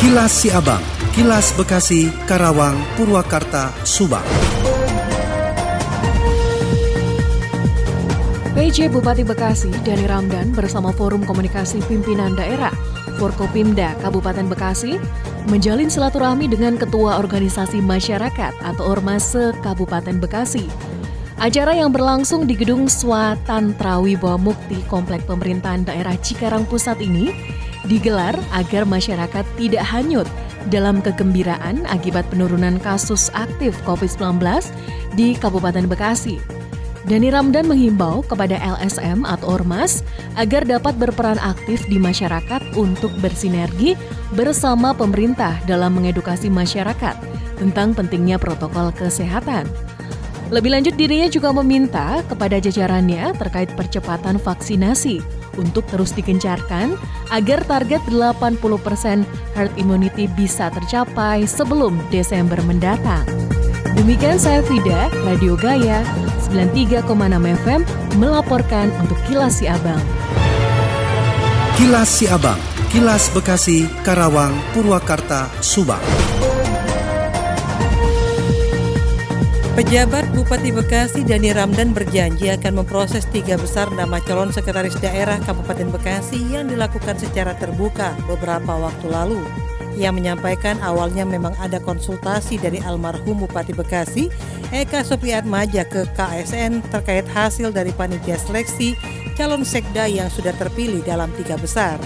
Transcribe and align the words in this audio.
Kilas 0.00 0.32
Siabang, 0.32 0.80
Kilas 1.12 1.52
Bekasi, 1.60 2.08
Karawang, 2.24 2.72
Purwakarta, 2.96 3.68
Subang. 3.84 4.24
PJ 8.56 8.88
Bupati 8.88 9.28
Bekasi, 9.28 9.68
Dani 9.84 10.08
Ramdan 10.08 10.56
bersama 10.56 10.88
Forum 10.96 11.20
Komunikasi 11.20 11.84
Pimpinan 11.84 12.32
Daerah, 12.32 12.72
Forkopimda 13.20 13.92
Kabupaten 14.00 14.48
Bekasi, 14.48 14.96
menjalin 15.52 15.92
silaturahmi 15.92 16.48
dengan 16.48 16.80
Ketua 16.80 17.20
Organisasi 17.20 17.84
Masyarakat 17.84 18.56
atau 18.56 18.84
Ormas 18.88 19.36
se-Kabupaten 19.36 20.16
Bekasi. 20.16 20.64
Acara 21.36 21.76
yang 21.76 21.92
berlangsung 21.92 22.48
di 22.48 22.56
Gedung 22.56 22.88
Swatantrawi 22.88 24.16
Bawah 24.16 24.40
Mukti 24.40 24.80
Komplek 24.88 25.28
Pemerintahan 25.28 25.84
Daerah 25.84 26.16
Cikarang 26.16 26.64
Pusat 26.64 27.04
ini 27.04 27.59
digelar 27.88 28.36
agar 28.52 28.84
masyarakat 28.84 29.44
tidak 29.56 29.84
hanyut 29.86 30.28
dalam 30.68 31.00
kegembiraan 31.00 31.88
akibat 31.88 32.28
penurunan 32.28 32.76
kasus 32.82 33.32
aktif 33.32 33.72
COVID-19 33.88 34.40
di 35.16 35.32
Kabupaten 35.38 35.88
Bekasi. 35.88 36.36
Dani 37.08 37.32
Ramdan 37.32 37.64
menghimbau 37.64 38.20
kepada 38.20 38.60
LSM 38.60 39.24
atau 39.24 39.56
Ormas 39.56 40.04
agar 40.36 40.68
dapat 40.68 41.00
berperan 41.00 41.40
aktif 41.40 41.88
di 41.88 41.96
masyarakat 41.96 42.60
untuk 42.76 43.08
bersinergi 43.24 43.96
bersama 44.36 44.92
pemerintah 44.92 45.56
dalam 45.64 45.96
mengedukasi 45.96 46.52
masyarakat 46.52 47.16
tentang 47.56 47.96
pentingnya 47.96 48.36
protokol 48.36 48.92
kesehatan. 48.92 49.64
Lebih 50.50 50.74
lanjut 50.74 50.94
dirinya 50.98 51.30
juga 51.30 51.54
meminta 51.54 52.26
kepada 52.26 52.58
jajarannya 52.58 53.38
terkait 53.38 53.70
percepatan 53.78 54.34
vaksinasi 54.34 55.22
untuk 55.54 55.86
terus 55.86 56.10
digencarkan 56.10 56.98
agar 57.30 57.62
target 57.70 58.02
80% 58.10 58.58
herd 59.54 59.72
immunity 59.78 60.26
bisa 60.34 60.66
tercapai 60.74 61.46
sebelum 61.46 61.94
Desember 62.10 62.58
mendatang. 62.66 63.22
Demikian 63.94 64.42
saya 64.42 64.58
Fida, 64.66 65.06
Radio 65.22 65.54
Gaya 65.54 66.02
93,6 66.50 67.06
FM 67.62 67.80
melaporkan 68.18 68.90
untuk 69.06 69.18
Kilas 69.30 69.62
Si 69.62 69.70
Abang. 69.70 70.02
Kilas 71.78 72.10
Si 72.10 72.26
Abang, 72.26 72.58
Kilas 72.90 73.30
Bekasi, 73.30 73.86
Karawang, 74.02 74.50
Purwakarta, 74.74 75.46
Subang. 75.62 76.29
Pejabat 79.70 80.26
Bupati 80.34 80.74
Bekasi 80.74 81.22
Dani 81.22 81.54
Ramdan 81.54 81.94
berjanji 81.94 82.50
akan 82.50 82.82
memproses 82.82 83.22
tiga 83.30 83.54
besar 83.54 83.86
nama 83.94 84.18
calon 84.18 84.50
sekretaris 84.50 84.98
daerah 84.98 85.38
Kabupaten 85.38 85.94
Bekasi 85.94 86.42
yang 86.50 86.66
dilakukan 86.66 87.14
secara 87.14 87.54
terbuka 87.54 88.18
beberapa 88.26 88.74
waktu 88.74 89.06
lalu. 89.06 89.38
Ia 89.94 90.10
menyampaikan 90.10 90.74
awalnya 90.82 91.22
memang 91.22 91.54
ada 91.62 91.78
konsultasi 91.78 92.58
dari 92.58 92.82
almarhum 92.82 93.46
Bupati 93.46 93.70
Bekasi, 93.70 94.26
Eka 94.74 95.06
Sopiat 95.06 95.46
Maja 95.46 95.86
ke 95.86 96.02
KSN 96.18 96.82
terkait 96.90 97.30
hasil 97.30 97.70
dari 97.70 97.94
panitia 97.94 98.42
seleksi 98.42 98.98
calon 99.38 99.62
sekda 99.62 100.10
yang 100.10 100.26
sudah 100.34 100.52
terpilih 100.58 101.06
dalam 101.06 101.30
tiga 101.38 101.54
besar. 101.54 102.02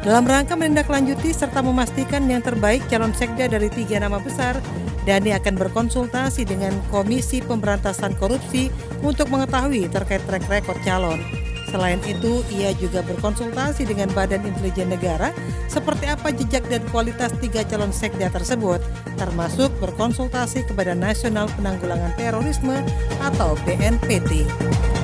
Dalam 0.00 0.24
rangka 0.24 0.56
menindaklanjuti 0.56 1.28
serta 1.36 1.60
memastikan 1.60 2.24
yang 2.24 2.40
terbaik 2.40 2.80
calon 2.88 3.12
sekda 3.12 3.52
dari 3.52 3.68
tiga 3.68 4.00
nama 4.00 4.16
besar, 4.16 4.56
Dani 5.04 5.36
akan 5.36 5.60
berkonsultasi 5.60 6.48
dengan 6.48 6.72
Komisi 6.88 7.44
Pemberantasan 7.44 8.16
Korupsi 8.16 8.72
untuk 9.04 9.28
mengetahui 9.28 9.92
terkait 9.92 10.24
track 10.24 10.48
record 10.48 10.80
calon. 10.88 11.20
Selain 11.68 12.00
itu, 12.08 12.40
ia 12.50 12.72
juga 12.74 13.04
berkonsultasi 13.04 13.86
dengan 13.86 14.10
Badan 14.10 14.42
Intelijen 14.42 14.90
Negara 14.90 15.30
seperti 15.68 16.08
apa 16.08 16.32
jejak 16.34 16.66
dan 16.66 16.82
kualitas 16.90 17.30
tiga 17.38 17.62
calon 17.68 17.92
sekda 17.92 18.32
tersebut, 18.32 18.80
termasuk 19.20 19.68
berkonsultasi 19.78 20.64
kepada 20.66 20.96
Nasional 20.96 21.46
Penanggulangan 21.60 22.16
Terorisme 22.16 22.80
atau 23.20 23.54
BNPT. 23.68 24.48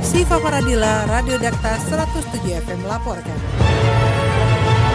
Siva 0.01 0.41
Paradila, 0.41 1.05
Radio 1.07 1.37
Dakta 1.37 1.77
107 1.85 2.65
FM 2.65 2.81
melaporkan. 2.83 3.39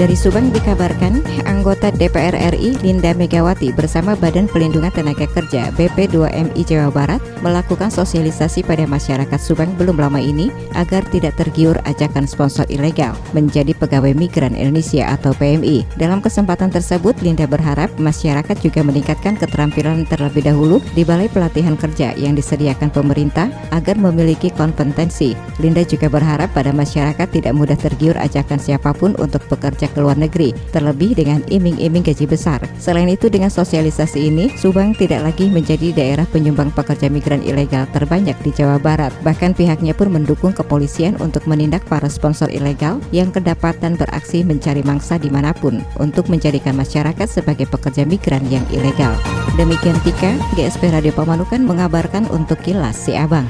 Dari 0.00 0.16
Subang 0.16 0.48
dikabarkan, 0.48 1.20
anggota 1.44 1.92
DPR 1.92 2.32
RI 2.56 2.72
Linda 2.80 3.12
Megawati 3.12 3.68
bersama 3.76 4.16
Badan 4.16 4.48
Pelindungan 4.48 4.88
Tenaga 4.88 5.28
Kerja 5.28 5.68
BP2MI 5.76 6.56
Jawa 6.64 6.88
Barat 6.88 7.20
melakukan 7.44 7.92
sosialisasi 7.92 8.64
pada 8.64 8.88
masyarakat 8.88 9.36
Subang 9.36 9.76
belum 9.76 10.00
lama 10.00 10.16
ini 10.16 10.48
agar 10.72 11.04
tidak 11.12 11.36
tergiur 11.36 11.76
ajakan 11.84 12.24
sponsor 12.24 12.64
ilegal 12.72 13.12
menjadi 13.36 13.76
pegawai 13.76 14.16
migran 14.16 14.56
Indonesia 14.56 15.04
atau 15.04 15.36
PMI. 15.36 15.84
Dalam 16.00 16.24
kesempatan 16.24 16.72
tersebut, 16.72 17.20
Linda 17.20 17.44
berharap 17.44 17.92
masyarakat 18.00 18.56
juga 18.56 18.80
meningkatkan 18.80 19.36
keterampilan 19.36 20.08
terlebih 20.08 20.48
dahulu 20.48 20.80
di 20.96 21.04
Balai 21.04 21.28
Pelatihan 21.28 21.76
Kerja 21.76 22.16
yang 22.16 22.32
disediakan 22.32 22.88
pemerintah 22.88 23.52
agar 23.68 24.00
memiliki 24.00 24.48
kompetensi. 24.48 25.36
Linda 25.60 25.84
juga 25.84 26.08
berharap 26.08 26.48
pada 26.56 26.72
masyarakat 26.72 27.28
tidak 27.28 27.52
mudah 27.52 27.76
tergiur 27.76 28.16
ajakan 28.16 28.56
siapa 28.56 28.96
pun 28.96 29.12
untuk 29.20 29.44
bekerja 29.44 29.89
ke 29.90 30.00
luar 30.00 30.16
negeri, 30.16 30.54
terlebih 30.70 31.18
dengan 31.18 31.42
iming-iming 31.50 32.06
gaji 32.06 32.26
besar. 32.26 32.62
Selain 32.78 33.10
itu, 33.10 33.26
dengan 33.26 33.50
sosialisasi 33.50 34.30
ini, 34.30 34.52
Subang 34.54 34.94
tidak 34.96 35.26
lagi 35.26 35.50
menjadi 35.50 35.92
daerah 35.94 36.26
penyumbang 36.28 36.70
pekerja 36.72 37.10
migran 37.10 37.42
ilegal 37.42 37.84
terbanyak 37.90 38.38
di 38.40 38.50
Jawa 38.54 38.78
Barat. 38.78 39.10
Bahkan 39.26 39.54
pihaknya 39.58 39.92
pun 39.92 40.10
mendukung 40.10 40.54
kepolisian 40.54 41.18
untuk 41.18 41.44
menindak 41.50 41.82
para 41.86 42.06
sponsor 42.06 42.48
ilegal 42.48 43.02
yang 43.10 43.34
kedapatan 43.34 43.98
beraksi 43.98 44.46
mencari 44.46 44.80
mangsa 44.86 45.18
di 45.18 45.28
mana 45.28 45.50
pun 45.50 45.82
untuk 45.98 46.30
menjadikan 46.32 46.74
masyarakat 46.78 47.28
sebagai 47.28 47.66
pekerja 47.68 48.06
migran 48.06 48.42
yang 48.48 48.64
ilegal. 48.70 49.12
Demikian 49.58 49.98
Tika, 50.06 50.36
GSP 50.54 50.94
Radio 50.94 51.12
Pamanukan 51.12 51.60
mengabarkan 51.62 52.26
untuk 52.30 52.60
Kilas 52.62 52.96
Si 52.96 53.12
Abang. 53.12 53.46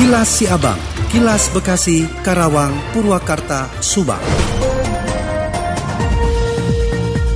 Kilas 0.00 0.28
Si 0.32 0.48
Abang, 0.48 0.78
Kilas 1.10 1.50
Bekasi, 1.50 2.06
Karawang, 2.22 2.70
Purwakarta, 2.94 3.66
Subang. 3.82 4.22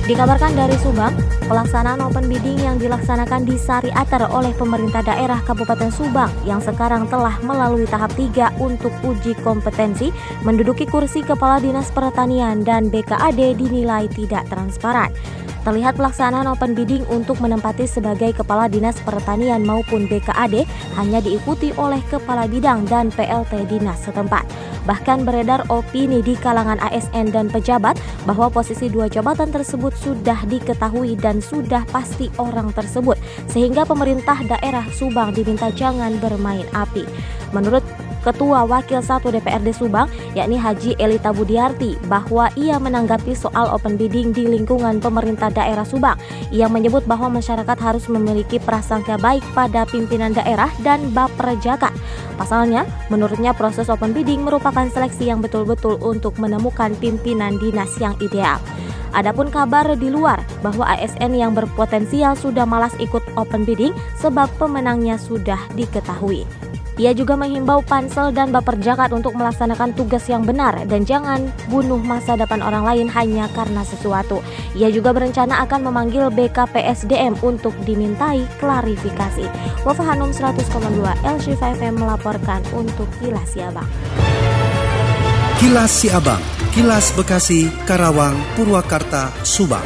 Dikabarkan 0.07 0.55
dari 0.55 0.79
Subang, 0.79 1.11
pelaksanaan 1.51 1.99
open 1.99 2.31
bidding 2.31 2.55
yang 2.63 2.79
dilaksanakan 2.79 3.43
di 3.43 3.59
Sari 3.59 3.91
Atar 3.91 4.31
oleh 4.31 4.55
pemerintah 4.55 5.03
daerah 5.03 5.43
Kabupaten 5.43 5.91
Subang 5.91 6.31
yang 6.47 6.63
sekarang 6.63 7.11
telah 7.11 7.35
melalui 7.43 7.83
tahap 7.83 8.15
3 8.15 8.63
untuk 8.63 8.95
uji 9.03 9.35
kompetensi 9.43 10.07
menduduki 10.47 10.87
kursi 10.87 11.19
Kepala 11.19 11.59
Dinas 11.59 11.91
Pertanian 11.91 12.63
dan 12.63 12.87
BKAD 12.87 13.59
dinilai 13.59 14.07
tidak 14.07 14.47
transparan. 14.47 15.11
Terlihat 15.65 15.97
pelaksanaan 15.97 16.45
open 16.45 16.77
bidding 16.77 17.01
untuk 17.09 17.41
menempati 17.41 17.89
sebagai 17.89 18.37
Kepala 18.37 18.69
Dinas 18.69 19.01
Pertanian 19.01 19.65
maupun 19.65 20.05
BKAD 20.05 20.61
hanya 20.93 21.17
diikuti 21.25 21.73
oleh 21.73 22.05
Kepala 22.05 22.45
Bidang 22.45 22.85
dan 22.85 23.09
PLT 23.09 23.65
Dinas 23.65 24.05
setempat. 24.05 24.45
Bahkan 24.85 25.25
beredar 25.25 25.65
opini 25.73 26.21
di 26.21 26.37
kalangan 26.37 26.77
ASN 26.77 27.33
dan 27.33 27.49
pejabat 27.49 27.97
bahwa 28.29 28.53
posisi 28.53 28.85
dua 28.85 29.09
jabatan 29.09 29.49
tersebut 29.49 29.97
sudah 29.97 30.45
diketahui 30.45 31.17
dan 31.17 31.41
sudah 31.41 31.81
pasti 31.89 32.29
orang 32.37 32.69
tersebut, 32.69 33.17
sehingga 33.49 33.89
pemerintah 33.89 34.37
daerah 34.45 34.85
Subang 34.93 35.33
diminta 35.33 35.73
jangan 35.73 36.21
bermain 36.21 36.69
api. 36.77 37.09
Menurut 37.53 37.85
Ketua 38.25 38.65
Wakil 38.65 39.05
1 39.05 39.21
DPRD 39.21 39.69
Subang, 39.69 40.09
yakni 40.33 40.57
Haji 40.57 40.97
Elita 40.97 41.29
Budiarti, 41.29 41.93
bahwa 42.09 42.49
ia 42.57 42.81
menanggapi 42.81 43.37
soal 43.37 43.69
open 43.69 44.01
bidding 44.01 44.33
di 44.33 44.49
lingkungan 44.49 44.97
pemerintah 44.97 45.53
daerah 45.53 45.85
Subang. 45.85 46.17
Ia 46.49 46.65
menyebut 46.65 47.05
bahwa 47.05 47.37
masyarakat 47.37 47.77
harus 47.77 48.09
memiliki 48.09 48.57
prasangka 48.57 49.21
baik 49.21 49.45
pada 49.53 49.85
pimpinan 49.85 50.33
daerah 50.33 50.73
dan 50.81 51.13
Baperjaka. 51.13 51.93
Pasalnya, 52.33 52.89
menurutnya 53.13 53.53
proses 53.53 53.93
open 53.93 54.09
bidding 54.09 54.41
merupakan 54.41 54.89
seleksi 54.89 55.29
yang 55.29 55.45
betul-betul 55.45 56.01
untuk 56.01 56.41
menemukan 56.41 56.97
pimpinan 56.97 57.61
dinas 57.61 57.93
yang 58.01 58.17
ideal. 58.25 58.57
Adapun 59.15 59.47
kabar 59.47 59.87
di 59.95 60.11
luar 60.11 60.43
bahwa 60.59 60.83
ASN 60.91 61.37
yang 61.37 61.55
berpotensial 61.55 62.35
sudah 62.35 62.67
malas 62.67 62.91
ikut 62.99 63.23
open 63.39 63.63
bidding 63.63 63.95
sebab 64.19 64.51
pemenangnya 64.59 65.15
sudah 65.15 65.61
diketahui. 65.77 66.43
Ia 66.95 67.11
juga 67.11 67.35
menghimbau 67.35 67.83
Pansel 67.83 68.31
dan 68.31 68.55
Baperjakat 68.55 69.11
untuk 69.11 69.35
melaksanakan 69.35 69.91
tugas 69.99 70.23
yang 70.31 70.47
benar 70.47 70.87
dan 70.87 71.03
jangan 71.03 71.51
bunuh 71.67 71.99
masa 71.99 72.39
depan 72.39 72.63
orang 72.63 72.87
lain 72.87 73.07
hanya 73.11 73.51
karena 73.51 73.83
sesuatu. 73.83 74.39
Ia 74.79 74.87
juga 74.87 75.11
berencana 75.11 75.59
akan 75.67 75.91
memanggil 75.91 76.31
BKPSDM 76.31 77.43
untuk 77.43 77.75
dimintai 77.83 78.47
klarifikasi. 78.63 79.43
Wafa 79.83 80.03
Hanum 80.07 80.31
100,2 80.31 80.63
LC 81.27 81.59
FM 81.59 81.99
melaporkan 81.99 82.63
untuk 82.71 83.11
Kilas 83.19 83.51
Siabang. 83.51 83.87
Kilas 85.59 85.91
Siabang, 85.91 86.43
Kilas 86.71 87.11
Bekasi, 87.15 87.67
Karawang, 87.83 88.39
Purwakarta, 88.55 89.35
Subang. 89.43 89.83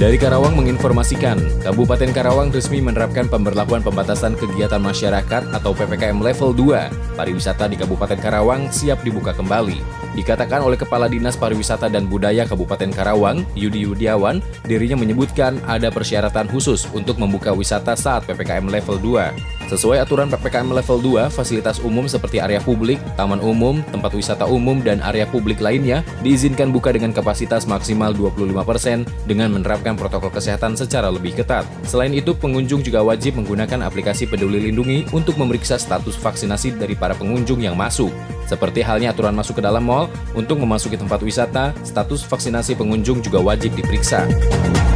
Dari 0.00 0.16
Karawang 0.16 0.56
menginformasikan, 0.56 1.60
Kabupaten 1.60 2.08
Karawang 2.16 2.48
resmi 2.48 2.80
menerapkan 2.80 3.28
pemberlakuan 3.28 3.84
pembatasan 3.84 4.32
kegiatan 4.32 4.80
masyarakat 4.80 5.52
atau 5.52 5.76
PPKM 5.76 6.16
level 6.16 6.56
2. 6.56 7.20
Pariwisata 7.20 7.68
di 7.68 7.76
Kabupaten 7.76 8.16
Karawang 8.16 8.72
siap 8.72 9.04
dibuka 9.04 9.36
kembali. 9.36 9.76
Dikatakan 10.16 10.64
oleh 10.64 10.80
Kepala 10.80 11.04
Dinas 11.04 11.36
Pariwisata 11.36 11.92
dan 11.92 12.08
Budaya 12.08 12.48
Kabupaten 12.48 12.88
Karawang, 12.88 13.44
Yudi 13.52 13.84
Yudiawan, 13.84 14.40
dirinya 14.64 14.96
menyebutkan 14.96 15.60
ada 15.68 15.92
persyaratan 15.92 16.48
khusus 16.48 16.88
untuk 16.96 17.20
membuka 17.20 17.52
wisata 17.52 17.92
saat 17.92 18.24
PPKM 18.24 18.72
level 18.72 18.96
2. 19.04 19.59
Sesuai 19.70 20.02
aturan 20.02 20.26
PPKM 20.26 20.66
level 20.66 20.98
2, 20.98 21.30
fasilitas 21.30 21.78
umum 21.78 22.10
seperti 22.10 22.42
area 22.42 22.58
publik, 22.58 22.98
taman 23.14 23.38
umum, 23.38 23.86
tempat 23.94 24.10
wisata 24.18 24.42
umum, 24.42 24.82
dan 24.82 24.98
area 24.98 25.30
publik 25.30 25.62
lainnya 25.62 26.02
diizinkan 26.26 26.74
buka 26.74 26.90
dengan 26.90 27.14
kapasitas 27.14 27.70
maksimal 27.70 28.10
25% 28.10 29.06
dengan 29.30 29.54
menerapkan 29.54 29.94
protokol 29.94 30.34
kesehatan 30.34 30.74
secara 30.74 31.06
lebih 31.06 31.38
ketat. 31.38 31.62
Selain 31.86 32.10
itu, 32.10 32.34
pengunjung 32.34 32.82
juga 32.82 33.06
wajib 33.06 33.38
menggunakan 33.38 33.86
aplikasi 33.86 34.26
Peduli 34.26 34.58
Lindungi 34.58 35.06
untuk 35.14 35.38
memeriksa 35.38 35.78
status 35.78 36.18
vaksinasi 36.18 36.74
dari 36.74 36.98
para 36.98 37.14
pengunjung 37.14 37.62
yang 37.62 37.78
masuk. 37.78 38.10
Seperti 38.50 38.82
halnya 38.82 39.14
aturan 39.14 39.38
masuk 39.38 39.62
ke 39.62 39.62
dalam 39.62 39.86
mall, 39.86 40.10
untuk 40.34 40.58
memasuki 40.58 40.98
tempat 40.98 41.22
wisata, 41.22 41.70
status 41.86 42.26
vaksinasi 42.26 42.74
pengunjung 42.74 43.22
juga 43.22 43.38
wajib 43.38 43.78
diperiksa. 43.78 44.26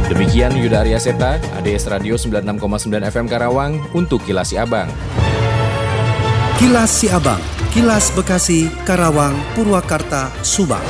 Demikian 0.05 0.53
Yuda 0.53 0.85
Arya 0.85 1.01
Seta, 1.01 1.41
ADS 1.57 1.89
Radio 1.89 2.13
96,9 2.13 2.61
FM 3.09 3.25
Karawang 3.25 3.81
untuk 3.97 4.21
Kilas 4.21 4.53
Si 4.53 4.55
Abang. 4.65 4.89
Kilas 6.57 6.89
Si 6.89 7.05
Abang, 7.05 7.37
Kilas 7.69 8.09
Bekasi, 8.17 8.65
Karawang, 8.81 9.37
Purwakarta, 9.53 10.33
Subang. 10.41 10.81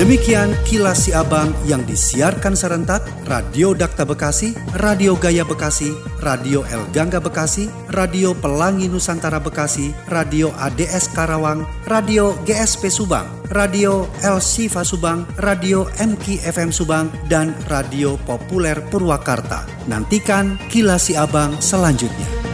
Demikian 0.00 0.56
kilas 0.64 1.04
si 1.04 1.10
abang 1.12 1.52
yang 1.68 1.84
disiarkan 1.84 2.56
serentak 2.56 3.04
Radio 3.28 3.76
Dakta 3.76 4.08
Bekasi, 4.08 4.56
Radio 4.80 5.12
Gaya 5.12 5.44
Bekasi, 5.44 5.92
Radio 6.24 6.64
El 6.72 6.88
Gangga 6.88 7.20
Bekasi, 7.20 7.68
Radio 7.92 8.32
Pelangi 8.32 8.88
Nusantara 8.88 9.36
Bekasi, 9.36 9.92
Radio 10.08 10.56
ADS 10.56 11.12
Karawang, 11.12 11.68
Radio 11.84 12.32
GSP 12.48 12.88
Subang, 12.88 13.28
Radio 13.52 14.08
El 14.24 14.40
Sifa 14.40 14.88
Subang, 14.88 15.28
Radio 15.36 15.84
MK 16.00 16.48
FM 16.48 16.72
Subang, 16.72 17.12
dan 17.28 17.52
Radio 17.68 18.16
Populer 18.24 18.80
Purwakarta. 18.88 19.68
Nantikan 19.84 20.56
kilas 20.72 21.12
si 21.12 21.14
abang 21.20 21.52
selanjutnya. 21.60 22.49